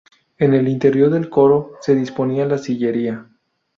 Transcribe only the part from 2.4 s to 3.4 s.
la sillería.